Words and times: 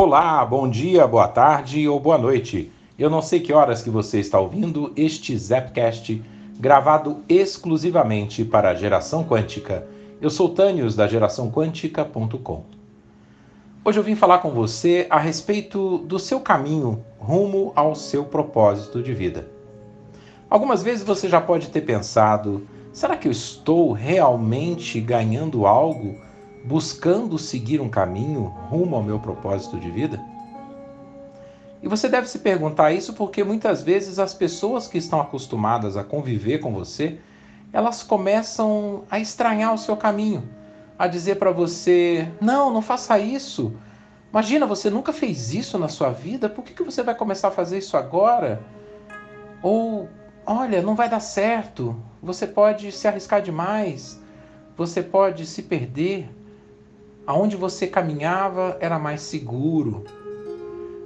Olá, 0.00 0.46
bom 0.46 0.70
dia, 0.70 1.08
boa 1.08 1.26
tarde 1.26 1.88
ou 1.88 1.98
boa 1.98 2.16
noite. 2.16 2.70
Eu 2.96 3.10
não 3.10 3.20
sei 3.20 3.40
que 3.40 3.52
horas 3.52 3.82
que 3.82 3.90
você 3.90 4.20
está 4.20 4.38
ouvindo 4.38 4.92
este 4.94 5.36
Zapcast 5.36 6.22
gravado 6.56 7.24
exclusivamente 7.28 8.44
para 8.44 8.70
a 8.70 8.74
Geração 8.76 9.24
Quântica. 9.24 9.88
Eu 10.20 10.30
sou 10.30 10.50
Tânios 10.50 10.94
da 10.94 11.08
geraçãoquântica.com. 11.08 12.62
Hoje 13.84 13.98
eu 13.98 14.04
vim 14.04 14.14
falar 14.14 14.38
com 14.38 14.52
você 14.52 15.08
a 15.10 15.18
respeito 15.18 15.98
do 15.98 16.16
seu 16.20 16.38
caminho 16.38 17.04
rumo 17.18 17.72
ao 17.74 17.96
seu 17.96 18.24
propósito 18.24 19.02
de 19.02 19.12
vida. 19.12 19.48
Algumas 20.48 20.80
vezes 20.80 21.04
você 21.04 21.28
já 21.28 21.40
pode 21.40 21.70
ter 21.70 21.80
pensado: 21.80 22.68
será 22.92 23.16
que 23.16 23.26
eu 23.26 23.32
estou 23.32 23.90
realmente 23.90 25.00
ganhando 25.00 25.66
algo 25.66 26.27
buscando 26.68 27.38
seguir 27.38 27.80
um 27.80 27.88
caminho 27.88 28.44
rumo 28.68 28.94
ao 28.94 29.02
meu 29.02 29.18
propósito 29.18 29.80
de 29.80 29.90
vida? 29.90 30.20
E 31.82 31.88
você 31.88 32.10
deve 32.10 32.28
se 32.28 32.40
perguntar 32.40 32.92
isso 32.92 33.14
porque 33.14 33.42
muitas 33.42 33.82
vezes 33.82 34.18
as 34.18 34.34
pessoas 34.34 34.86
que 34.86 34.98
estão 34.98 35.18
acostumadas 35.18 35.96
a 35.96 36.04
conviver 36.04 36.58
com 36.58 36.74
você, 36.74 37.18
elas 37.72 38.02
começam 38.02 39.04
a 39.10 39.18
estranhar 39.18 39.72
o 39.72 39.78
seu 39.78 39.96
caminho, 39.96 40.46
a 40.98 41.06
dizer 41.06 41.36
para 41.36 41.50
você: 41.50 42.30
não, 42.38 42.70
não 42.70 42.82
faça 42.82 43.18
isso. 43.18 43.72
Imagina, 44.30 44.66
você 44.66 44.90
nunca 44.90 45.10
fez 45.10 45.54
isso 45.54 45.78
na 45.78 45.88
sua 45.88 46.10
vida, 46.10 46.50
por 46.50 46.62
que, 46.62 46.74
que 46.74 46.82
você 46.82 47.02
vai 47.02 47.14
começar 47.14 47.48
a 47.48 47.52
fazer 47.52 47.78
isso 47.78 47.96
agora? 47.96 48.60
Ou, 49.62 50.06
olha, 50.44 50.82
não 50.82 50.94
vai 50.94 51.08
dar 51.08 51.20
certo, 51.20 51.96
você 52.22 52.46
pode 52.46 52.92
se 52.92 53.08
arriscar 53.08 53.40
demais, 53.40 54.20
você 54.76 55.02
pode 55.02 55.46
se 55.46 55.62
perder 55.62 56.28
aonde 57.28 57.58
você 57.58 57.86
caminhava 57.86 58.78
era 58.80 58.98
mais 58.98 59.20
seguro. 59.20 60.02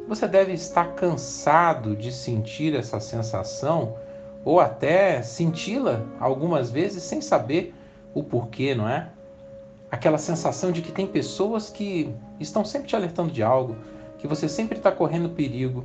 Você 0.07 0.29
deve 0.29 0.53
estar 0.53 0.95
cansado 0.95 1.97
de 1.97 2.13
sentir 2.13 2.77
essa 2.77 3.01
sensação 3.01 3.97
ou 4.45 4.61
até 4.61 5.21
senti-la 5.21 6.01
algumas 6.21 6.71
vezes 6.71 7.03
sem 7.03 7.21
saber 7.21 7.75
o 8.15 8.23
porquê, 8.23 8.73
não 8.73 8.89
é? 8.89 9.09
Aquela 9.91 10.17
sensação 10.17 10.71
de 10.71 10.81
que 10.81 10.93
tem 10.93 11.09
pessoas 11.09 11.69
que 11.69 12.15
estão 12.39 12.65
sempre 12.65 12.87
te 12.87 12.95
alertando 12.95 13.33
de 13.33 13.43
algo, 13.43 13.77
que 14.19 14.29
você 14.29 14.49
sempre 14.49 14.79
está 14.79 14.93
correndo 14.93 15.31
perigo, 15.31 15.85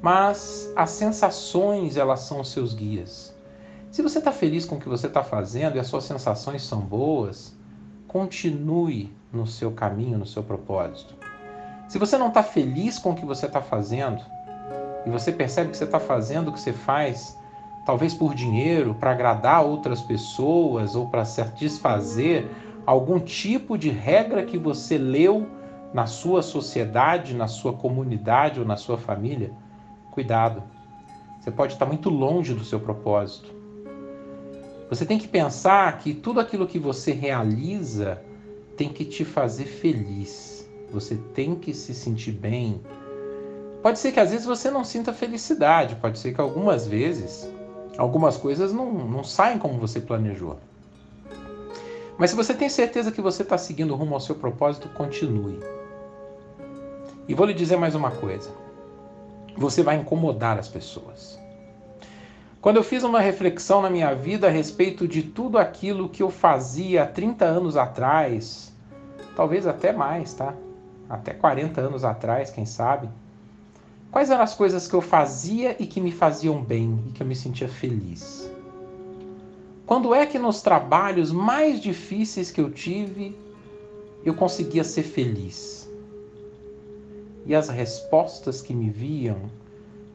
mas 0.00 0.72
as 0.76 0.90
sensações 0.90 1.96
elas 1.96 2.20
são 2.20 2.40
os 2.40 2.52
seus 2.52 2.74
guias. 2.74 3.34
Se 3.90 4.02
você 4.02 4.20
está 4.20 4.30
feliz 4.30 4.66
com 4.66 4.76
o 4.76 4.80
que 4.80 4.88
você 4.88 5.08
está 5.08 5.24
fazendo 5.24 5.74
e 5.74 5.80
as 5.80 5.88
suas 5.88 6.04
sensações 6.04 6.62
são 6.62 6.80
boas, 6.80 7.52
continue 8.14 9.12
no 9.32 9.44
seu 9.44 9.72
caminho, 9.72 10.16
no 10.16 10.24
seu 10.24 10.40
propósito. 10.40 11.16
Se 11.88 11.98
você 11.98 12.16
não 12.16 12.28
está 12.28 12.44
feliz 12.44 12.96
com 12.96 13.10
o 13.10 13.14
que 13.16 13.24
você 13.24 13.46
está 13.46 13.60
fazendo, 13.60 14.22
e 15.04 15.10
você 15.10 15.32
percebe 15.32 15.72
que 15.72 15.76
você 15.76 15.82
está 15.82 15.98
fazendo 15.98 16.46
o 16.46 16.52
que 16.52 16.60
você 16.60 16.72
faz, 16.72 17.36
talvez 17.84 18.14
por 18.14 18.32
dinheiro, 18.32 18.94
para 18.94 19.10
agradar 19.10 19.64
outras 19.64 20.00
pessoas 20.00 20.94
ou 20.94 21.08
para 21.08 21.24
satisfazer 21.24 22.48
algum 22.86 23.18
tipo 23.18 23.76
de 23.76 23.90
regra 23.90 24.44
que 24.44 24.56
você 24.56 24.96
leu 24.96 25.48
na 25.92 26.06
sua 26.06 26.40
sociedade, 26.40 27.34
na 27.34 27.48
sua 27.48 27.72
comunidade 27.72 28.60
ou 28.60 28.64
na 28.64 28.76
sua 28.76 28.96
família, 28.96 29.50
cuidado. 30.12 30.62
Você 31.40 31.50
pode 31.50 31.72
estar 31.72 31.84
muito 31.84 32.10
longe 32.10 32.54
do 32.54 32.62
seu 32.62 32.78
propósito. 32.78 33.63
Você 34.94 35.04
tem 35.04 35.18
que 35.18 35.26
pensar 35.26 35.98
que 35.98 36.14
tudo 36.14 36.38
aquilo 36.38 36.68
que 36.68 36.78
você 36.78 37.10
realiza 37.10 38.22
tem 38.76 38.88
que 38.88 39.04
te 39.04 39.24
fazer 39.24 39.64
feliz. 39.64 40.68
Você 40.92 41.16
tem 41.34 41.56
que 41.56 41.74
se 41.74 41.92
sentir 41.92 42.30
bem. 42.30 42.80
Pode 43.82 43.98
ser 43.98 44.12
que 44.12 44.20
às 44.20 44.30
vezes 44.30 44.46
você 44.46 44.70
não 44.70 44.84
sinta 44.84 45.12
felicidade, 45.12 45.96
pode 45.96 46.20
ser 46.20 46.32
que 46.32 46.40
algumas 46.40 46.86
vezes 46.86 47.48
algumas 47.98 48.36
coisas 48.36 48.72
não, 48.72 48.92
não 48.92 49.24
saem 49.24 49.58
como 49.58 49.80
você 49.80 50.00
planejou. 50.00 50.58
Mas 52.16 52.30
se 52.30 52.36
você 52.36 52.54
tem 52.54 52.68
certeza 52.68 53.10
que 53.10 53.20
você 53.20 53.42
está 53.42 53.58
seguindo 53.58 53.96
rumo 53.96 54.14
ao 54.14 54.20
seu 54.20 54.36
propósito, 54.36 54.88
continue. 54.90 55.58
E 57.26 57.34
vou 57.34 57.46
lhe 57.46 57.54
dizer 57.54 57.76
mais 57.76 57.96
uma 57.96 58.12
coisa: 58.12 58.48
você 59.56 59.82
vai 59.82 59.96
incomodar 59.96 60.56
as 60.56 60.68
pessoas. 60.68 61.42
Quando 62.64 62.78
eu 62.78 62.82
fiz 62.82 63.02
uma 63.04 63.20
reflexão 63.20 63.82
na 63.82 63.90
minha 63.90 64.14
vida 64.14 64.46
a 64.46 64.50
respeito 64.50 65.06
de 65.06 65.22
tudo 65.22 65.58
aquilo 65.58 66.08
que 66.08 66.22
eu 66.22 66.30
fazia 66.30 67.02
há 67.02 67.06
30 67.06 67.44
anos 67.44 67.76
atrás, 67.76 68.72
talvez 69.36 69.66
até 69.66 69.92
mais, 69.92 70.32
tá? 70.32 70.54
Até 71.06 71.34
40 71.34 71.82
anos 71.82 72.06
atrás, 72.06 72.50
quem 72.50 72.64
sabe. 72.64 73.10
Quais 74.10 74.30
eram 74.30 74.42
as 74.42 74.54
coisas 74.54 74.88
que 74.88 74.94
eu 74.94 75.02
fazia 75.02 75.76
e 75.78 75.86
que 75.86 76.00
me 76.00 76.10
faziam 76.10 76.62
bem 76.62 77.04
e 77.06 77.12
que 77.12 77.22
eu 77.22 77.26
me 77.26 77.36
sentia 77.36 77.68
feliz? 77.68 78.50
Quando 79.84 80.14
é 80.14 80.24
que 80.24 80.38
nos 80.38 80.62
trabalhos 80.62 81.30
mais 81.30 81.78
difíceis 81.78 82.50
que 82.50 82.62
eu 82.62 82.70
tive 82.70 83.36
eu 84.24 84.32
conseguia 84.32 84.84
ser 84.84 85.02
feliz? 85.02 85.86
E 87.44 87.54
as 87.54 87.68
respostas 87.68 88.62
que 88.62 88.72
me 88.72 88.88
viam 88.88 89.50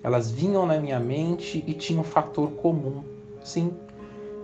elas 0.03 0.31
vinham 0.31 0.65
na 0.65 0.79
minha 0.79 0.99
mente 0.99 1.63
e 1.67 1.73
tinham 1.73 2.01
um 2.01 2.05
fator 2.05 2.49
comum. 2.51 3.03
Sim, 3.43 3.73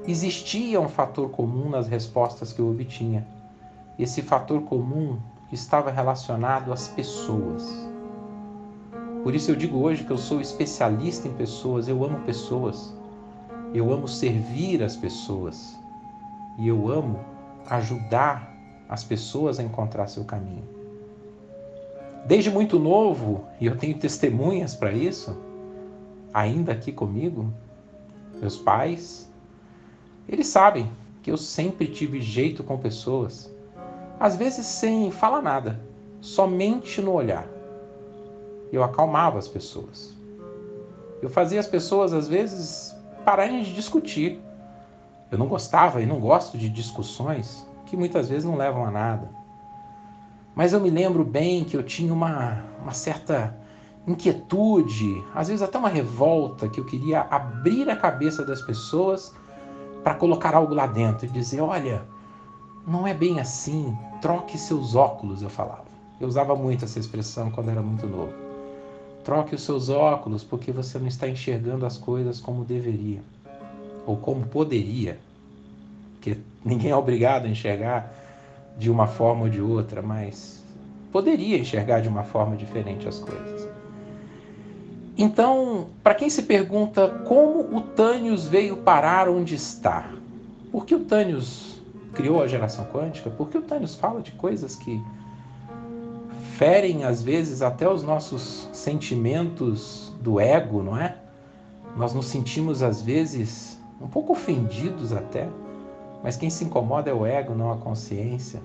existia 0.07 0.79
um 0.79 0.89
fator 0.89 1.29
comum 1.29 1.69
nas 1.69 1.87
respostas 1.87 2.51
que 2.51 2.59
eu 2.59 2.69
obtinha. 2.69 3.25
Esse 3.97 4.21
fator 4.21 4.61
comum 4.63 5.17
estava 5.51 5.91
relacionado 5.91 6.73
às 6.73 6.87
pessoas. 6.87 7.63
Por 9.23 9.33
isso 9.33 9.49
eu 9.49 9.55
digo 9.55 9.79
hoje 9.79 10.03
que 10.03 10.11
eu 10.11 10.17
sou 10.17 10.41
especialista 10.41 11.27
em 11.27 11.33
pessoas, 11.33 11.87
eu 11.87 12.03
amo 12.03 12.19
pessoas. 12.21 12.93
Eu 13.73 13.91
amo 13.91 14.07
servir 14.07 14.83
as 14.83 14.95
pessoas. 14.95 15.77
E 16.59 16.67
eu 16.67 16.89
amo 16.91 17.19
ajudar 17.69 18.53
as 18.87 19.03
pessoas 19.03 19.59
a 19.59 19.63
encontrar 19.63 20.07
seu 20.07 20.23
caminho. 20.23 20.74
Desde 22.25 22.49
muito 22.49 22.79
novo, 22.79 23.45
e 23.61 23.67
eu 23.67 23.77
tenho 23.77 23.99
testemunhas 23.99 24.73
para 24.73 24.91
isso, 24.91 25.37
ainda 26.33 26.71
aqui 26.71 26.91
comigo, 26.91 27.53
meus 28.41 28.57
pais, 28.57 29.31
eles 30.27 30.47
sabem 30.47 30.91
que 31.21 31.29
eu 31.29 31.37
sempre 31.37 31.87
tive 31.87 32.19
jeito 32.19 32.63
com 32.63 32.79
pessoas, 32.79 33.53
às 34.19 34.35
vezes 34.35 34.65
sem 34.65 35.11
falar 35.11 35.41
nada, 35.41 35.79
somente 36.19 36.99
no 36.99 37.13
olhar. 37.13 37.47
Eu 38.71 38.83
acalmava 38.83 39.37
as 39.37 39.47
pessoas. 39.47 40.15
Eu 41.21 41.29
fazia 41.29 41.59
as 41.59 41.67
pessoas, 41.67 42.11
às 42.11 42.27
vezes, 42.27 42.95
pararem 43.23 43.61
de 43.61 43.73
discutir. 43.73 44.39
Eu 45.31 45.37
não 45.37 45.47
gostava 45.47 46.01
e 46.01 46.05
não 46.07 46.19
gosto 46.19 46.57
de 46.57 46.69
discussões 46.69 47.65
que 47.85 47.95
muitas 47.95 48.29
vezes 48.29 48.45
não 48.45 48.57
levam 48.57 48.83
a 48.83 48.89
nada. 48.89 49.44
Mas 50.55 50.71
eu 50.71 50.79
me 50.79 50.89
lembro 50.89 51.25
bem 51.25 51.65
que 51.65 51.75
eu 51.75 51.83
tinha 51.83 52.13
uma, 52.13 52.63
uma 52.81 52.93
certa 52.93 53.53
inquietude, 54.07 55.21
às 55.33 55.49
vezes 55.49 55.61
até 55.61 55.77
uma 55.77 55.89
revolta, 55.89 56.69
que 56.69 56.79
eu 56.79 56.85
queria 56.85 57.21
abrir 57.29 57.89
a 57.89 57.95
cabeça 57.95 58.45
das 58.45 58.61
pessoas 58.61 59.33
para 60.03 60.15
colocar 60.15 60.55
algo 60.55 60.73
lá 60.73 60.87
dentro 60.87 61.25
e 61.25 61.29
dizer: 61.29 61.59
olha, 61.59 62.03
não 62.87 63.05
é 63.05 63.13
bem 63.13 63.39
assim, 63.39 63.95
troque 64.21 64.57
seus 64.57 64.95
óculos, 64.95 65.41
eu 65.41 65.49
falava. 65.49 65.85
Eu 66.21 66.27
usava 66.27 66.55
muito 66.55 66.85
essa 66.85 66.99
expressão 66.99 67.51
quando 67.51 67.69
era 67.69 67.81
muito 67.81 68.07
novo. 68.07 68.33
Troque 69.25 69.55
os 69.55 69.63
seus 69.63 69.89
óculos 69.89 70.43
porque 70.43 70.71
você 70.71 70.97
não 70.97 71.07
está 71.07 71.27
enxergando 71.27 71.85
as 71.85 71.97
coisas 71.97 72.39
como 72.39 72.63
deveria 72.63 73.21
ou 74.05 74.15
como 74.15 74.45
poderia. 74.45 75.19
Porque 76.13 76.37
ninguém 76.63 76.91
é 76.91 76.95
obrigado 76.95 77.45
a 77.45 77.49
enxergar 77.49 78.13
de 78.77 78.91
uma 78.91 79.07
forma 79.07 79.43
ou 79.43 79.49
de 79.49 79.61
outra, 79.61 80.01
mas 80.01 80.63
poderia 81.11 81.57
enxergar 81.57 82.01
de 82.01 82.09
uma 82.09 82.23
forma 82.23 82.55
diferente 82.55 83.07
as 83.07 83.19
coisas. 83.19 83.67
Então, 85.17 85.87
para 86.03 86.13
quem 86.13 86.29
se 86.29 86.43
pergunta 86.43 87.07
como 87.25 87.75
o 87.75 87.81
Tânios 87.81 88.47
veio 88.47 88.77
parar 88.77 89.29
onde 89.29 89.55
está, 89.55 90.09
por 90.71 90.85
que 90.85 90.93
o 90.93 91.05
Tânios 91.05 91.81
criou 92.13 92.41
a 92.43 92.47
geração 92.47 92.85
quântica? 92.85 93.29
Por 93.29 93.49
que 93.49 93.57
o 93.57 93.61
Tânios 93.61 93.95
fala 93.95 94.21
de 94.21 94.33
coisas 94.33 94.75
que 94.75 95.01
ferem 96.57 97.05
às 97.05 97.23
vezes 97.23 97.61
até 97.61 97.89
os 97.89 98.03
nossos 98.03 98.69
sentimentos 98.73 100.13
do 100.21 100.39
ego, 100.39 100.83
não 100.83 100.97
é? 100.97 101.15
Nós 101.95 102.13
nos 102.13 102.25
sentimos 102.25 102.83
às 102.83 103.01
vezes 103.01 103.79
um 104.01 104.07
pouco 104.07 104.33
ofendidos 104.33 105.13
até, 105.13 105.47
mas 106.21 106.35
quem 106.35 106.49
se 106.49 106.65
incomoda 106.65 107.09
é 107.09 107.13
o 107.13 107.25
ego, 107.25 107.55
não 107.55 107.71
a 107.71 107.77
consciência. 107.77 108.61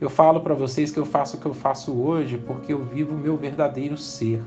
Eu 0.00 0.08
falo 0.08 0.40
para 0.40 0.54
vocês 0.54 0.90
que 0.90 0.98
eu 0.98 1.04
faço 1.04 1.36
o 1.36 1.40
que 1.40 1.46
eu 1.46 1.52
faço 1.52 1.92
hoje 1.92 2.38
porque 2.38 2.72
eu 2.72 2.82
vivo 2.84 3.14
o 3.14 3.18
meu 3.18 3.36
verdadeiro 3.36 3.98
ser. 3.98 4.42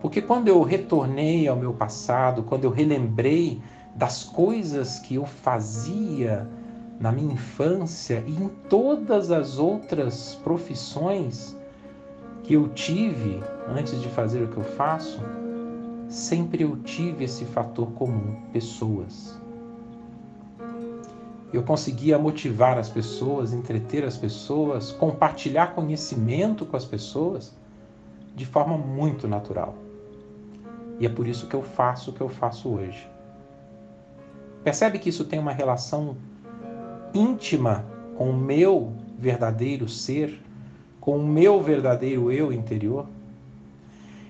Porque 0.00 0.22
quando 0.22 0.48
eu 0.48 0.62
retornei 0.62 1.46
ao 1.46 1.56
meu 1.56 1.74
passado, 1.74 2.42
quando 2.42 2.64
eu 2.64 2.70
relembrei 2.70 3.60
das 3.94 4.24
coisas 4.24 4.98
que 4.98 5.16
eu 5.16 5.26
fazia 5.26 6.48
na 6.98 7.12
minha 7.12 7.34
infância 7.34 8.22
e 8.26 8.32
em 8.32 8.48
todas 8.68 9.30
as 9.30 9.58
outras 9.58 10.34
profissões, 10.42 11.56
que 12.42 12.54
eu 12.54 12.68
tive 12.68 13.42
antes 13.68 14.00
de 14.00 14.08
fazer 14.08 14.42
o 14.42 14.48
que 14.48 14.56
eu 14.56 14.64
faço, 14.64 15.20
sempre 16.08 16.64
eu 16.64 16.76
tive 16.78 17.24
esse 17.24 17.44
fator 17.44 17.90
comum: 17.92 18.36
pessoas. 18.52 19.39
Eu 21.52 21.62
conseguia 21.62 22.18
motivar 22.18 22.78
as 22.78 22.88
pessoas, 22.88 23.52
entreter 23.52 24.04
as 24.04 24.16
pessoas, 24.16 24.92
compartilhar 24.92 25.74
conhecimento 25.74 26.64
com 26.64 26.76
as 26.76 26.84
pessoas 26.84 27.52
de 28.36 28.46
forma 28.46 28.78
muito 28.78 29.26
natural. 29.26 29.74
E 31.00 31.06
é 31.06 31.08
por 31.08 31.26
isso 31.26 31.46
que 31.46 31.54
eu 31.54 31.62
faço 31.62 32.10
o 32.10 32.14
que 32.14 32.20
eu 32.20 32.28
faço 32.28 32.68
hoje. 32.68 33.08
Percebe 34.62 34.98
que 34.98 35.08
isso 35.08 35.24
tem 35.24 35.38
uma 35.38 35.52
relação 35.52 36.16
íntima 37.14 37.84
com 38.16 38.30
o 38.30 38.36
meu 38.36 38.92
verdadeiro 39.18 39.88
ser, 39.88 40.40
com 41.00 41.16
o 41.16 41.26
meu 41.26 41.60
verdadeiro 41.62 42.30
eu 42.30 42.52
interior? 42.52 43.06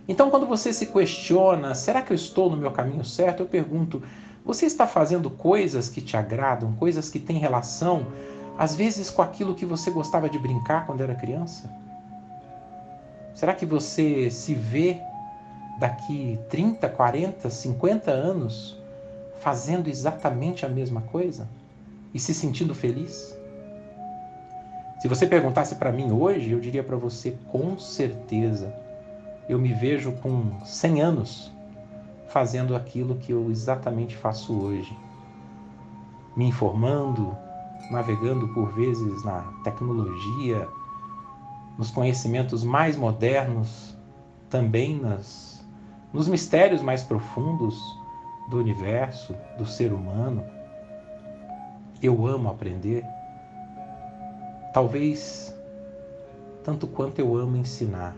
Então, 0.09 0.31
quando 0.31 0.47
você 0.47 0.73
se 0.73 0.87
questiona, 0.87 1.75
será 1.75 2.03
que 2.03 2.13
eu 2.13 2.15
estou 2.15 2.51
no 2.51 2.57
meu 2.57 2.71
caminho 2.71 3.05
certo? 3.05 3.41
Eu 3.41 3.47
pergunto, 3.47 4.03
você 4.45 4.67
está 4.67 4.87
fazendo 4.87 5.31
coisas 5.31 5.89
que 5.89 6.01
te 6.01 6.17
agradam, 6.17 6.73
coisas 6.73 7.11
que 7.11 7.19
têm 7.19 7.39
relação, 7.39 8.07
às 8.59 8.75
vezes, 8.75 9.11
com 9.11 9.23
aquilo 9.23 9.55
que 9.55 9.65
você 9.65 9.91
gostava 9.91 10.29
de 10.29 10.39
brincar 10.39 10.87
quando 10.87 11.03
era 11.03 11.15
criança? 11.15 11.71
Será 13.35 13.55
que 13.55 13.65
você 13.65 14.31
se 14.31 14.55
vê 14.55 14.99
daqui 15.79 16.39
30, 16.51 16.89
40, 16.89 17.49
50 17.49 18.11
anos 18.11 18.77
fazendo 19.39 19.89
exatamente 19.89 20.67
a 20.67 20.69
mesma 20.69 21.01
coisa 21.01 21.49
e 22.13 22.19
se 22.19 22.35
sentindo 22.35 22.75
feliz? 22.75 23.35
Se 25.01 25.09
você 25.09 25.27
perguntasse 25.27 25.77
para 25.77 25.91
mim 25.91 26.13
hoje, 26.13 26.51
eu 26.51 26.61
diria 26.61 26.85
para 26.85 26.97
você 26.97 27.35
com 27.51 27.79
certeza. 27.79 28.75
Eu 29.49 29.59
me 29.59 29.73
vejo 29.73 30.13
com 30.13 30.63
100 30.63 31.01
anos 31.01 31.51
fazendo 32.31 32.75
aquilo 32.75 33.17
que 33.17 33.33
eu 33.33 33.51
exatamente 33.51 34.17
faço 34.17 34.59
hoje. 34.59 34.97
Me 36.37 36.47
informando, 36.47 37.37
navegando 37.91 38.49
por 38.49 38.73
vezes 38.73 39.25
na 39.25 39.43
tecnologia, 39.65 40.67
nos 41.77 41.91
conhecimentos 41.91 42.63
mais 42.65 42.97
modernos, 42.97 43.97
também 44.49 44.99
nas 44.99 45.51
nos 46.13 46.27
mistérios 46.27 46.83
mais 46.83 47.05
profundos 47.05 47.81
do 48.51 48.59
universo, 48.59 49.35
do 49.57 49.65
ser 49.65 49.93
humano. 49.93 50.45
Eu 52.03 52.27
amo 52.27 52.49
aprender, 52.49 53.05
talvez 54.75 55.55
tanto 56.65 56.89
quanto 56.89 57.21
eu 57.21 57.37
amo 57.37 57.57
ensinar. 57.57 58.17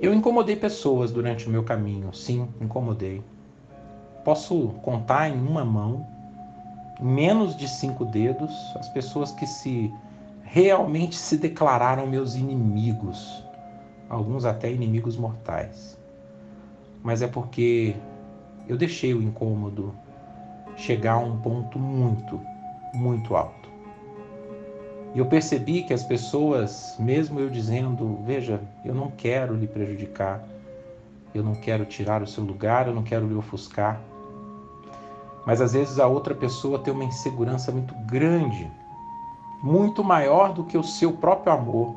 Eu 0.00 0.14
incomodei 0.14 0.56
pessoas 0.56 1.12
durante 1.12 1.46
o 1.46 1.50
meu 1.50 1.62
caminho, 1.62 2.12
sim, 2.14 2.48
incomodei. 2.60 3.22
Posso 4.24 4.68
contar 4.82 5.28
em 5.28 5.38
uma 5.38 5.64
mão, 5.64 6.06
menos 7.00 7.56
de 7.56 7.68
cinco 7.68 8.04
dedos, 8.06 8.52
as 8.76 8.88
pessoas 8.88 9.30
que 9.32 9.46
se 9.46 9.92
realmente 10.42 11.16
se 11.16 11.36
declararam 11.36 12.06
meus 12.06 12.34
inimigos 12.34 13.44
alguns 14.10 14.44
até 14.44 14.70
inimigos 14.70 15.16
mortais. 15.16 15.96
Mas 17.02 17.22
é 17.22 17.28
porque 17.28 17.94
eu 18.68 18.76
deixei 18.76 19.14
o 19.14 19.22
incômodo 19.22 19.94
chegar 20.76 21.14
a 21.14 21.18
um 21.18 21.38
ponto 21.38 21.78
muito, 21.78 22.40
muito 22.92 23.36
alto. 23.36 23.59
E 25.14 25.18
eu 25.18 25.26
percebi 25.26 25.82
que 25.82 25.92
as 25.92 26.04
pessoas, 26.04 26.94
mesmo 26.98 27.40
eu 27.40 27.50
dizendo, 27.50 28.20
veja, 28.24 28.60
eu 28.84 28.94
não 28.94 29.10
quero 29.10 29.54
lhe 29.54 29.66
prejudicar, 29.66 30.44
eu 31.34 31.42
não 31.42 31.54
quero 31.54 31.84
tirar 31.84 32.22
o 32.22 32.26
seu 32.26 32.44
lugar, 32.44 32.86
eu 32.86 32.94
não 32.94 33.02
quero 33.02 33.26
lhe 33.26 33.34
ofuscar. 33.34 34.00
Mas 35.44 35.60
às 35.60 35.72
vezes 35.72 35.98
a 35.98 36.06
outra 36.06 36.34
pessoa 36.34 36.78
tem 36.78 36.92
uma 36.92 37.04
insegurança 37.04 37.72
muito 37.72 37.94
grande, 38.06 38.70
muito 39.62 40.04
maior 40.04 40.52
do 40.52 40.64
que 40.64 40.78
o 40.78 40.82
seu 40.82 41.12
próprio 41.12 41.52
amor 41.52 41.96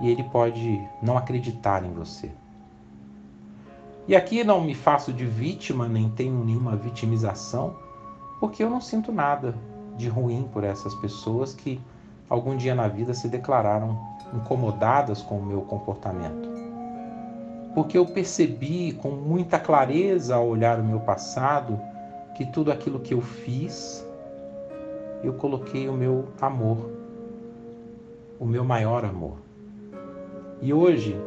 e 0.00 0.08
ele 0.08 0.24
pode 0.24 0.80
não 1.02 1.16
acreditar 1.16 1.84
em 1.84 1.92
você. 1.92 2.30
E 4.08 4.16
aqui 4.16 4.42
não 4.42 4.60
me 4.60 4.74
faço 4.74 5.12
de 5.12 5.24
vítima, 5.24 5.86
nem 5.86 6.08
tenho 6.10 6.44
nenhuma 6.44 6.74
vitimização, 6.74 7.76
porque 8.40 8.64
eu 8.64 8.70
não 8.70 8.80
sinto 8.80 9.12
nada 9.12 9.54
de 9.96 10.08
ruim 10.08 10.48
por 10.52 10.64
essas 10.64 10.94
pessoas 10.96 11.54
que 11.54 11.80
algum 12.30 12.56
dia 12.56 12.74
na 12.76 12.86
vida 12.86 13.12
se 13.12 13.28
declararam 13.28 13.98
incomodadas 14.32 15.20
com 15.20 15.38
o 15.38 15.44
meu 15.44 15.62
comportamento. 15.62 16.48
Porque 17.74 17.98
eu 17.98 18.06
percebi 18.06 18.92
com 18.92 19.10
muita 19.10 19.58
clareza 19.58 20.36
ao 20.36 20.46
olhar 20.46 20.78
o 20.78 20.84
meu 20.84 21.00
passado 21.00 21.78
que 22.36 22.46
tudo 22.46 22.70
aquilo 22.70 23.00
que 23.00 23.12
eu 23.12 23.20
fiz, 23.20 24.06
eu 25.22 25.34
coloquei 25.34 25.88
o 25.88 25.92
meu 25.92 26.28
amor, 26.40 26.90
o 28.38 28.46
meu 28.46 28.64
maior 28.64 29.04
amor. 29.04 29.36
E 30.62 30.72
hoje 30.72 31.20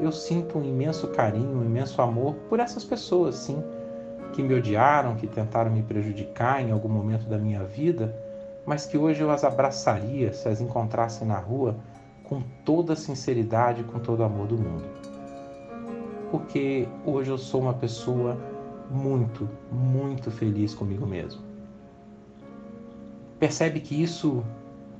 eu 0.00 0.12
sinto 0.12 0.58
um 0.58 0.64
imenso 0.64 1.08
carinho, 1.08 1.58
um 1.58 1.64
imenso 1.64 2.00
amor 2.00 2.34
por 2.48 2.60
essas 2.60 2.84
pessoas, 2.84 3.34
sim, 3.34 3.62
que 4.32 4.42
me 4.42 4.54
odiaram, 4.54 5.16
que 5.16 5.26
tentaram 5.26 5.70
me 5.70 5.82
prejudicar 5.82 6.62
em 6.62 6.70
algum 6.70 6.88
momento 6.88 7.26
da 7.28 7.38
minha 7.38 7.64
vida, 7.64 8.14
mas 8.68 8.84
que 8.84 8.98
hoje 8.98 9.22
eu 9.22 9.30
as 9.30 9.44
abraçaria 9.44 10.30
se 10.30 10.46
as 10.46 10.60
encontrasse 10.60 11.24
na 11.24 11.38
rua 11.38 11.74
com 12.22 12.42
toda 12.66 12.92
a 12.92 12.96
sinceridade, 12.96 13.82
com 13.82 13.98
todo 13.98 14.20
o 14.20 14.24
amor 14.24 14.46
do 14.46 14.58
mundo. 14.58 14.84
Porque 16.30 16.86
hoje 17.02 17.30
eu 17.30 17.38
sou 17.38 17.62
uma 17.62 17.72
pessoa 17.72 18.38
muito, 18.90 19.48
muito 19.72 20.30
feliz 20.30 20.74
comigo 20.74 21.06
mesmo. 21.06 21.40
Percebe 23.38 23.80
que 23.80 24.02
isso 24.02 24.44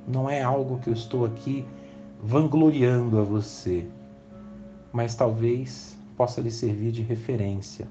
não 0.07 0.27
é 0.27 0.41
algo 0.41 0.79
que 0.79 0.89
eu 0.89 0.93
estou 0.93 1.23
aqui 1.23 1.63
vangloriando 2.23 3.19
a 3.19 3.23
você, 3.23 3.85
mas 4.91 5.13
talvez 5.13 5.95
possa 6.17 6.41
lhe 6.41 6.49
servir 6.49 6.91
de 6.91 7.03
referência. 7.03 7.87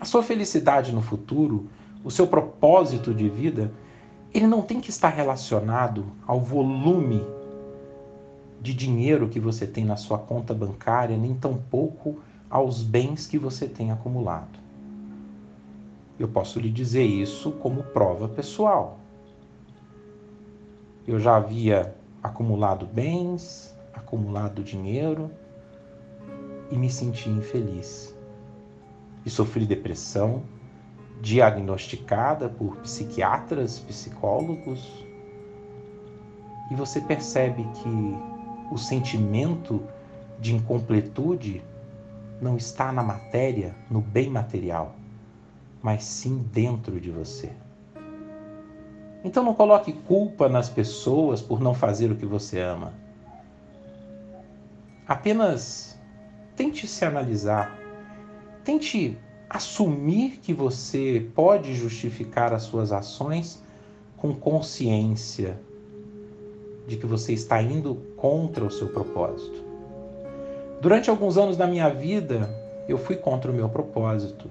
A 0.00 0.04
sua 0.04 0.24
felicidade 0.24 0.92
no 0.92 1.00
futuro, 1.00 1.68
o 2.04 2.10
seu 2.10 2.26
propósito 2.26 3.12
de 3.12 3.28
vida, 3.28 3.72
ele 4.32 4.46
não 4.46 4.62
tem 4.62 4.80
que 4.80 4.90
estar 4.90 5.08
relacionado 5.08 6.06
ao 6.26 6.40
volume 6.40 7.24
de 8.60 8.74
dinheiro 8.74 9.28
que 9.28 9.40
você 9.40 9.66
tem 9.66 9.84
na 9.84 9.96
sua 9.96 10.18
conta 10.18 10.54
bancária, 10.54 11.16
nem 11.16 11.34
tampouco 11.34 12.20
aos 12.48 12.82
bens 12.82 13.26
que 13.26 13.38
você 13.38 13.66
tem 13.66 13.90
acumulado. 13.90 14.58
Eu 16.18 16.28
posso 16.28 16.60
lhe 16.60 16.70
dizer 16.70 17.04
isso 17.04 17.52
como 17.52 17.82
prova 17.82 18.28
pessoal 18.28 19.00
eu 21.10 21.18
já 21.18 21.36
havia 21.36 21.94
acumulado 22.22 22.86
bens, 22.86 23.74
acumulado 23.92 24.62
dinheiro 24.62 25.30
e 26.70 26.76
me 26.76 26.88
senti 26.88 27.28
infeliz. 27.28 28.14
E 29.26 29.30
sofri 29.30 29.66
depressão, 29.66 30.42
diagnosticada 31.20 32.48
por 32.48 32.76
psiquiatras, 32.78 33.78
psicólogos. 33.78 35.04
E 36.70 36.74
você 36.74 37.00
percebe 37.00 37.62
que 37.82 38.74
o 38.74 38.78
sentimento 38.78 39.82
de 40.38 40.54
incompletude 40.54 41.62
não 42.40 42.56
está 42.56 42.90
na 42.90 43.02
matéria, 43.02 43.74
no 43.90 44.00
bem 44.00 44.30
material, 44.30 44.94
mas 45.82 46.04
sim 46.04 46.38
dentro 46.52 47.00
de 47.00 47.10
você. 47.10 47.50
Então 49.22 49.44
não 49.44 49.54
coloque 49.54 49.92
culpa 49.92 50.48
nas 50.48 50.68
pessoas 50.70 51.42
por 51.42 51.60
não 51.60 51.74
fazer 51.74 52.10
o 52.10 52.16
que 52.16 52.24
você 52.24 52.60
ama. 52.60 52.94
Apenas 55.06 55.98
tente 56.56 56.86
se 56.86 57.04
analisar. 57.04 57.78
Tente 58.64 59.18
assumir 59.50 60.38
que 60.40 60.54
você 60.54 61.28
pode 61.34 61.74
justificar 61.74 62.54
as 62.54 62.62
suas 62.62 62.92
ações 62.92 63.60
com 64.16 64.32
consciência 64.32 65.58
de 66.86 66.96
que 66.96 67.04
você 67.04 67.32
está 67.32 67.60
indo 67.60 67.96
contra 68.16 68.64
o 68.64 68.70
seu 68.70 68.86
propósito. 68.88 69.64
Durante 70.80 71.10
alguns 71.10 71.36
anos 71.36 71.56
da 71.56 71.66
minha 71.66 71.88
vida, 71.88 72.48
eu 72.88 72.96
fui 72.96 73.16
contra 73.16 73.50
o 73.50 73.54
meu 73.54 73.68
propósito. 73.68 74.48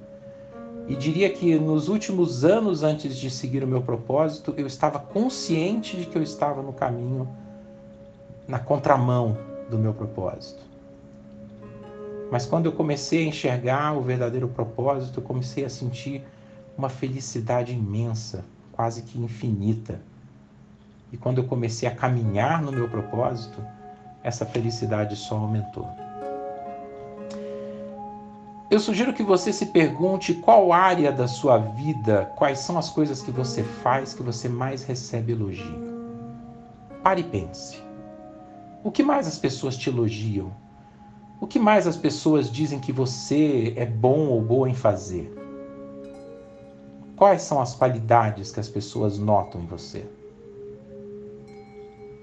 E 0.87 0.95
diria 0.95 1.29
que 1.29 1.57
nos 1.57 1.87
últimos 1.87 2.43
anos 2.43 2.83
antes 2.83 3.15
de 3.15 3.29
seguir 3.29 3.63
o 3.63 3.67
meu 3.67 3.81
propósito, 3.81 4.53
eu 4.57 4.67
estava 4.67 4.99
consciente 4.99 5.95
de 5.95 6.05
que 6.05 6.17
eu 6.17 6.23
estava 6.23 6.61
no 6.61 6.73
caminho, 6.73 7.29
na 8.47 8.59
contramão 8.59 9.37
do 9.69 9.77
meu 9.77 9.93
propósito. 9.93 10.68
Mas 12.31 12.45
quando 12.45 12.67
eu 12.67 12.71
comecei 12.71 13.23
a 13.23 13.27
enxergar 13.27 13.97
o 13.97 14.01
verdadeiro 14.01 14.47
propósito, 14.47 15.19
eu 15.19 15.23
comecei 15.23 15.65
a 15.65 15.69
sentir 15.69 16.23
uma 16.77 16.89
felicidade 16.89 17.73
imensa, 17.73 18.45
quase 18.71 19.01
que 19.01 19.19
infinita. 19.19 19.99
E 21.11 21.17
quando 21.17 21.39
eu 21.39 21.45
comecei 21.45 21.89
a 21.89 21.95
caminhar 21.95 22.61
no 22.61 22.71
meu 22.71 22.87
propósito, 22.87 23.61
essa 24.23 24.45
felicidade 24.45 25.15
só 25.15 25.37
aumentou. 25.37 25.87
Eu 28.69 28.79
sugiro 28.79 29.13
que 29.13 29.23
você 29.23 29.51
se 29.51 29.65
pergunte 29.65 30.35
qual 30.35 30.71
área 30.71 31.11
da 31.11 31.27
sua 31.27 31.57
vida, 31.57 32.31
quais 32.35 32.59
são 32.59 32.77
as 32.77 32.87
coisas 32.91 33.19
que 33.19 33.31
você 33.31 33.63
faz 33.63 34.13
que 34.13 34.21
você 34.21 34.47
mais 34.47 34.83
recebe 34.83 35.31
elogio. 35.31 35.89
Pare 37.01 37.21
e 37.21 37.23
pense. 37.23 37.81
O 38.83 38.91
que 38.91 39.01
mais 39.01 39.27
as 39.27 39.39
pessoas 39.39 39.75
te 39.75 39.89
elogiam? 39.89 40.53
O 41.41 41.47
que 41.47 41.57
mais 41.57 41.87
as 41.87 41.95
pessoas 41.95 42.51
dizem 42.51 42.79
que 42.79 42.91
você 42.91 43.73
é 43.77 43.85
bom 43.85 44.27
ou 44.27 44.41
boa 44.41 44.69
em 44.69 44.73
fazer? 44.73 45.33
Quais 47.15 47.41
são 47.43 47.61
as 47.61 47.73
qualidades 47.73 48.51
que 48.51 48.59
as 48.59 48.67
pessoas 48.67 49.17
notam 49.17 49.61
em 49.61 49.65
você? 49.65 50.05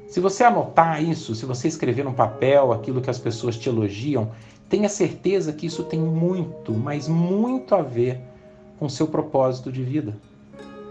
Se 0.06 0.20
você 0.20 0.44
anotar 0.44 1.02
isso, 1.02 1.34
se 1.34 1.46
você 1.46 1.66
escrever 1.66 2.04
no 2.04 2.12
papel 2.12 2.72
aquilo 2.72 3.00
que 3.00 3.10
as 3.10 3.18
pessoas 3.18 3.56
te 3.56 3.68
elogiam, 3.68 4.30
tenha 4.68 4.88
certeza 4.88 5.52
que 5.52 5.66
isso 5.66 5.84
tem 5.84 5.98
muito, 5.98 6.72
mas 6.72 7.08
muito 7.08 7.74
a 7.74 7.82
ver 7.82 8.20
com 8.78 8.88
seu 8.88 9.06
propósito 9.06 9.72
de 9.72 9.82
vida, 9.82 10.16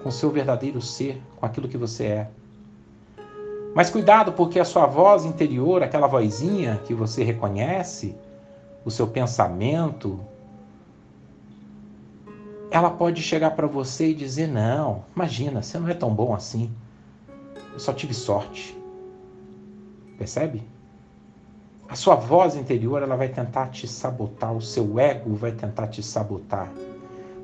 com 0.03 0.09
seu 0.09 0.31
verdadeiro 0.31 0.81
ser, 0.81 1.21
com 1.37 1.45
aquilo 1.45 1.67
que 1.67 1.77
você 1.77 2.05
é. 2.05 2.29
Mas 3.75 3.89
cuidado, 3.89 4.31
porque 4.31 4.57
a 4.57 4.63
sua 4.63 4.85
voz 4.85 5.25
interior, 5.25 5.83
aquela 5.83 6.07
vozinha 6.07 6.79
que 6.85 6.93
você 6.93 7.25
reconhece, 7.25 8.15
o 8.85 8.89
seu 8.89 9.05
pensamento, 9.05 10.17
ela 12.71 12.89
pode 12.89 13.21
chegar 13.21 13.51
para 13.51 13.67
você 13.67 14.11
e 14.11 14.13
dizer: 14.13 14.47
Não, 14.47 15.03
imagina, 15.13 15.61
você 15.61 15.77
não 15.77 15.89
é 15.89 15.93
tão 15.93 16.15
bom 16.15 16.33
assim. 16.33 16.71
Eu 17.73 17.79
só 17.79 17.91
tive 17.91 18.13
sorte. 18.13 18.77
Percebe? 20.17 20.63
A 21.89 21.95
sua 21.95 22.15
voz 22.15 22.55
interior 22.55 23.03
ela 23.03 23.17
vai 23.17 23.27
tentar 23.27 23.67
te 23.67 23.89
sabotar, 23.89 24.53
o 24.53 24.61
seu 24.61 24.97
ego 24.97 25.35
vai 25.35 25.51
tentar 25.51 25.87
te 25.87 26.01
sabotar. 26.01 26.71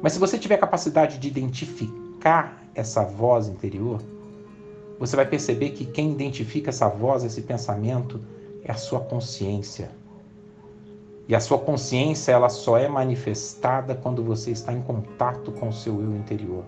Mas 0.02 0.14
se 0.14 0.20
você 0.20 0.40
tiver 0.40 0.56
capacidade 0.56 1.18
de 1.18 1.28
identificar 1.28 2.58
essa 2.74 3.04
voz 3.04 3.50
interior, 3.50 4.02
você 5.02 5.16
vai 5.16 5.26
perceber 5.26 5.72
que 5.72 5.84
quem 5.84 6.12
identifica 6.12 6.70
essa 6.70 6.88
voz, 6.88 7.24
esse 7.24 7.42
pensamento, 7.42 8.22
é 8.64 8.72
a 8.72 8.76
sua 8.76 9.00
consciência. 9.00 9.90
E 11.28 11.34
a 11.34 11.40
sua 11.40 11.58
consciência 11.58 12.32
ela 12.32 12.50
só 12.50 12.78
é 12.78 12.88
manifestada 12.88 13.96
quando 13.96 14.24
você 14.24 14.52
está 14.52 14.72
em 14.72 14.80
contato 14.84 15.52
com 15.54 15.70
o 15.70 15.74
seu 15.74 16.00
eu 16.00 16.16
interior. 16.16 16.64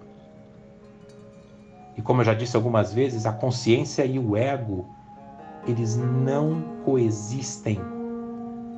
E 1.95 2.01
como 2.01 2.21
eu 2.21 2.25
já 2.25 2.33
disse 2.33 2.55
algumas 2.55 2.91
vezes, 2.91 3.27
a 3.27 3.31
consciência 3.31 4.03
e 4.03 4.17
o 4.17 4.35
ego 4.35 4.87
eles 5.67 5.95
não 5.95 6.59
coexistem. 6.83 7.79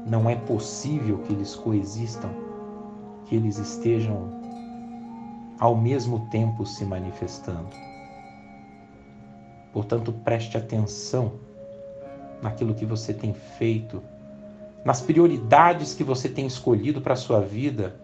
Não 0.06 0.30
é 0.30 0.36
possível 0.36 1.20
que 1.20 1.32
eles 1.32 1.56
coexistam, 1.56 2.30
que 3.24 3.38
eles 3.38 3.58
estejam 3.58 4.30
ao 5.58 5.78
mesmo 5.78 6.28
tempo 6.28 6.66
se 6.66 6.84
manifestando. 6.84 7.95
Portanto, 9.76 10.14
preste 10.14 10.58
atenção 10.58 11.34
naquilo 12.42 12.74
que 12.74 12.86
você 12.86 13.14
tem 13.14 13.34
feito, 13.34 14.02
nas 14.86 15.02
prioridades 15.02 15.94
que 15.94 16.02
você 16.02 16.30
tem 16.30 16.48
escolhido 16.48 17.02
para 17.02 17.12
a 17.12 17.18
sua 17.18 17.42
vida, 17.42 18.00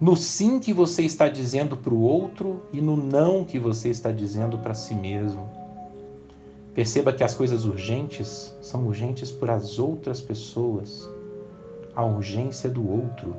no 0.00 0.14
sim 0.14 0.60
que 0.60 0.72
você 0.72 1.02
está 1.02 1.28
dizendo 1.28 1.76
para 1.76 1.92
o 1.92 2.00
outro 2.00 2.62
e 2.72 2.80
no 2.80 2.96
não 2.96 3.44
que 3.44 3.58
você 3.58 3.88
está 3.88 4.12
dizendo 4.12 4.56
para 4.56 4.72
si 4.72 4.94
mesmo. 4.94 5.50
Perceba 6.76 7.12
que 7.12 7.24
as 7.24 7.34
coisas 7.34 7.64
urgentes 7.64 8.56
são 8.62 8.86
urgentes 8.86 9.32
por 9.32 9.50
as 9.50 9.80
outras 9.80 10.20
pessoas, 10.20 11.10
a 11.92 12.04
urgência 12.04 12.70
do 12.70 12.88
outro. 12.88 13.34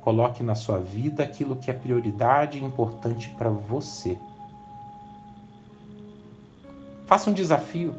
Coloque 0.00 0.42
na 0.42 0.56
sua 0.56 0.80
vida 0.80 1.22
aquilo 1.22 1.54
que 1.54 1.70
é 1.70 1.74
prioridade 1.74 2.58
e 2.58 2.64
importante 2.64 3.30
para 3.38 3.50
você. 3.50 4.18
Faça 7.06 7.30
um 7.30 7.32
desafio. 7.32 7.94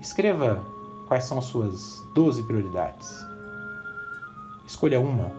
Escreva 0.00 0.64
quais 1.08 1.24
são 1.24 1.40
suas 1.40 2.02
12 2.14 2.42
prioridades. 2.44 3.24
Escolha 4.66 5.00
uma 5.00 5.30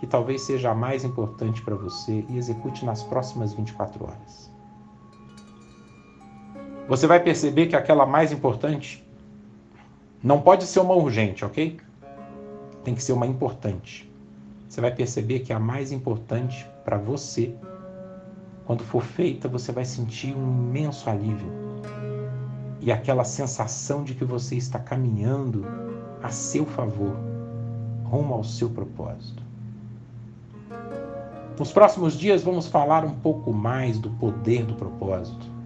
que 0.00 0.06
talvez 0.06 0.42
seja 0.42 0.70
a 0.70 0.74
mais 0.74 1.04
importante 1.04 1.62
para 1.62 1.74
você 1.74 2.24
e 2.28 2.36
execute 2.36 2.84
nas 2.84 3.02
próximas 3.02 3.54
24 3.54 4.04
horas 4.04 4.56
você 6.88 7.06
vai 7.06 7.20
perceber 7.20 7.66
que 7.66 7.76
aquela 7.76 8.06
mais 8.06 8.30
importante 8.30 9.04
não 10.22 10.40
pode 10.40 10.64
ser 10.64 10.80
uma 10.80 10.94
urgente, 10.94 11.44
ok? 11.44 11.78
Tem 12.84 12.94
que 12.94 13.02
ser 13.02 13.12
uma 13.12 13.26
importante. 13.26 14.10
Você 14.68 14.80
vai 14.80 14.94
perceber 14.94 15.40
que 15.40 15.52
a 15.52 15.58
mais 15.58 15.90
importante 15.90 16.66
para 16.84 16.96
você, 16.96 17.54
quando 18.66 18.84
for 18.84 19.02
feita, 19.02 19.48
você 19.48 19.72
vai 19.72 19.84
sentir 19.84 20.36
um 20.36 20.68
imenso 20.68 21.08
alívio. 21.08 21.50
E 22.80 22.92
aquela 22.92 23.24
sensação 23.24 24.04
de 24.04 24.14
que 24.14 24.24
você 24.24 24.56
está 24.56 24.78
caminhando 24.78 25.64
a 26.22 26.28
seu 26.30 26.66
favor, 26.66 27.16
rumo 28.04 28.34
ao 28.34 28.44
seu 28.44 28.68
propósito. 28.68 29.42
Nos 31.58 31.72
próximos 31.72 32.18
dias 32.18 32.42
vamos 32.42 32.66
falar 32.66 33.04
um 33.04 33.14
pouco 33.14 33.52
mais 33.52 33.98
do 33.98 34.10
poder 34.10 34.64
do 34.66 34.74
propósito 34.74 35.56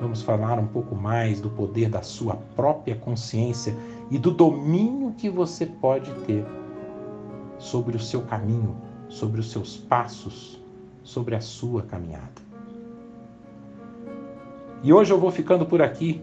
Vamos 0.00 0.22
falar 0.22 0.58
um 0.58 0.66
pouco 0.66 0.94
mais 0.94 1.40
do 1.40 1.48
poder 1.48 1.88
da 1.88 2.02
sua 2.02 2.36
própria 2.56 2.96
consciência 2.96 3.76
e 4.10 4.18
do 4.18 4.30
domínio 4.30 5.12
que 5.12 5.30
você 5.30 5.66
pode 5.66 6.12
ter 6.26 6.44
sobre 7.58 7.96
o 7.96 8.00
seu 8.00 8.22
caminho, 8.22 8.76
sobre 9.08 9.40
os 9.40 9.50
seus 9.50 9.76
passos, 9.76 10.60
sobre 11.04 11.36
a 11.36 11.40
sua 11.40 11.82
caminhada. 11.82 12.42
E 14.82 14.92
hoje 14.92 15.12
eu 15.12 15.20
vou 15.20 15.30
ficando 15.30 15.64
por 15.64 15.80
aqui. 15.80 16.20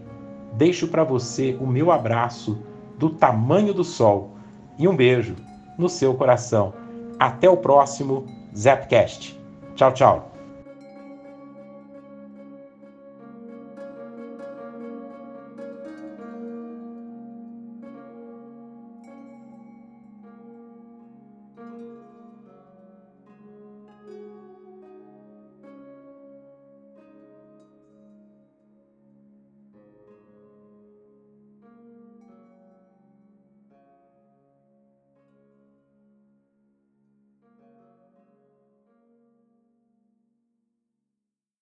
Deixo 0.54 0.88
para 0.88 1.02
você 1.02 1.56
o 1.60 1.66
meu 1.66 1.90
abraço 1.90 2.58
do 2.98 3.08
tamanho 3.08 3.72
do 3.72 3.82
sol 3.82 4.36
e 4.78 4.86
um 4.86 4.94
beijo 4.94 5.34
no 5.78 5.88
seu 5.88 6.14
coração. 6.14 6.74
Até 7.18 7.48
o 7.48 7.56
próximo 7.56 8.26
Zapcast. 8.54 9.40
Tchau, 9.74 9.92
tchau. 9.92 10.31